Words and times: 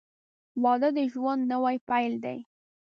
•واده 0.63 0.89
د 0.97 0.99
ژوند 1.13 1.41
نوی 1.51 1.75
پیل 1.89 2.13
دی. 2.23 2.37